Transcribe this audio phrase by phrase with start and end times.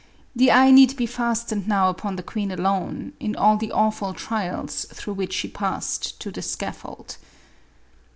[0.35, 4.85] The eye need be fastened now upon the queen alone, in all the awful trials
[4.91, 7.17] through which she passed to the scaffold.